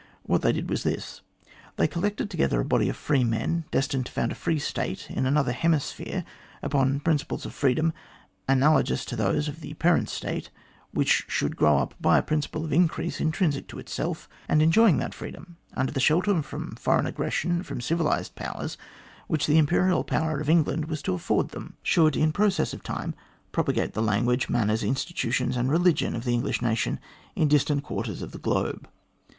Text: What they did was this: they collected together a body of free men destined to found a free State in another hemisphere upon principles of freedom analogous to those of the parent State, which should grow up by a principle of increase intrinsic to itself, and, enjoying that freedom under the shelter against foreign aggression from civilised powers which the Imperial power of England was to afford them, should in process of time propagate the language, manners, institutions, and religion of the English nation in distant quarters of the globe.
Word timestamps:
What 0.23 0.41
they 0.41 0.51
did 0.51 0.67
was 0.67 0.81
this: 0.81 1.21
they 1.75 1.87
collected 1.87 2.31
together 2.31 2.59
a 2.59 2.65
body 2.65 2.89
of 2.89 2.97
free 2.97 3.23
men 3.23 3.65
destined 3.69 4.07
to 4.07 4.11
found 4.11 4.31
a 4.31 4.33
free 4.33 4.57
State 4.57 5.11
in 5.11 5.27
another 5.27 5.51
hemisphere 5.51 6.23
upon 6.63 6.99
principles 7.01 7.45
of 7.45 7.53
freedom 7.53 7.93
analogous 8.49 9.05
to 9.05 9.15
those 9.15 9.47
of 9.47 9.61
the 9.61 9.75
parent 9.75 10.09
State, 10.09 10.49
which 10.91 11.25
should 11.27 11.55
grow 11.55 11.77
up 11.77 11.93
by 12.01 12.17
a 12.17 12.23
principle 12.23 12.65
of 12.65 12.73
increase 12.73 13.21
intrinsic 13.21 13.67
to 13.67 13.77
itself, 13.77 14.27
and, 14.49 14.59
enjoying 14.63 14.97
that 14.97 15.13
freedom 15.13 15.57
under 15.75 15.91
the 15.91 15.99
shelter 15.99 16.31
against 16.31 16.51
foreign 16.79 17.05
aggression 17.05 17.61
from 17.61 17.79
civilised 17.79 18.33
powers 18.33 18.79
which 19.27 19.45
the 19.45 19.59
Imperial 19.59 20.03
power 20.03 20.39
of 20.39 20.49
England 20.49 20.85
was 20.85 21.03
to 21.03 21.13
afford 21.13 21.49
them, 21.49 21.75
should 21.83 22.17
in 22.17 22.31
process 22.31 22.73
of 22.73 22.81
time 22.81 23.13
propagate 23.51 23.93
the 23.93 24.01
language, 24.01 24.49
manners, 24.49 24.81
institutions, 24.83 25.55
and 25.55 25.69
religion 25.69 26.15
of 26.15 26.23
the 26.23 26.33
English 26.33 26.59
nation 26.59 26.99
in 27.35 27.47
distant 27.47 27.83
quarters 27.83 28.23
of 28.23 28.31
the 28.31 28.39
globe. 28.39 28.89